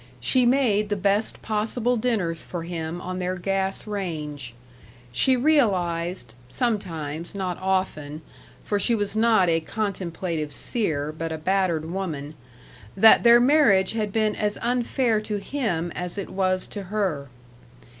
She 0.19 0.47
made 0.47 0.89
the 0.89 0.95
best 0.95 1.43
possible 1.43 1.95
dinners 1.95 2.41
for 2.43 2.63
him 2.63 2.99
on 3.01 3.19
their 3.19 3.35
gas 3.35 3.85
range. 3.85 4.55
She 5.11 5.35
realized 5.37 6.33
sometimes, 6.49 7.35
not 7.35 7.59
often, 7.61 8.23
for 8.63 8.79
she 8.79 8.95
was 8.95 9.15
not 9.15 9.47
a 9.47 9.59
contemplative 9.59 10.53
seer, 10.53 11.11
but 11.15 11.31
a 11.31 11.37
battered 11.37 11.85
woman 11.85 12.33
that 12.97 13.21
their 13.21 13.39
marriage 13.39 13.91
had 13.91 14.11
been 14.11 14.35
as 14.35 14.57
unfair 14.63 15.21
to 15.21 15.37
him 15.37 15.91
as 15.93 16.17
it 16.17 16.31
was 16.31 16.65
to 16.65 16.85
her. 16.85 17.27